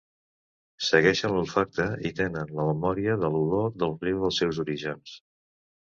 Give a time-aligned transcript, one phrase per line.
[0.85, 5.15] Segueixen l'olfacte i tenen la memòria de l'olor del riu dels seus orígens.